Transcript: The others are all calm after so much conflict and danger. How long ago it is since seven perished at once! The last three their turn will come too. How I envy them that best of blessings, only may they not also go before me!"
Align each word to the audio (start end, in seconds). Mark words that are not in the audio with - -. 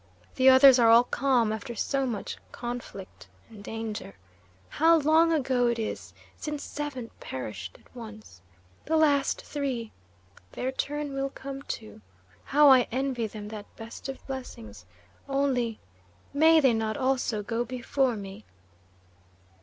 The 0.33 0.49
others 0.49 0.79
are 0.79 0.89
all 0.89 1.03
calm 1.03 1.53
after 1.53 1.75
so 1.75 2.07
much 2.07 2.37
conflict 2.51 3.27
and 3.51 3.63
danger. 3.63 4.15
How 4.67 4.97
long 4.97 5.31
ago 5.31 5.67
it 5.67 5.77
is 5.77 6.15
since 6.35 6.63
seven 6.63 7.11
perished 7.19 7.77
at 7.79 7.95
once! 7.95 8.41
The 8.85 8.97
last 8.97 9.43
three 9.45 9.91
their 10.53 10.71
turn 10.71 11.13
will 11.13 11.29
come 11.29 11.61
too. 11.61 12.01
How 12.45 12.67
I 12.71 12.87
envy 12.91 13.27
them 13.27 13.49
that 13.49 13.67
best 13.75 14.09
of 14.09 14.25
blessings, 14.25 14.87
only 15.29 15.79
may 16.33 16.59
they 16.59 16.73
not 16.73 16.97
also 16.97 17.43
go 17.43 17.63
before 17.63 18.15
me!" 18.15 18.43